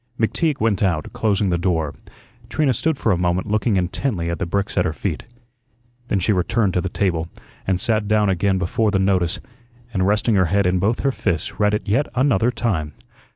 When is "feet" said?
4.93-5.25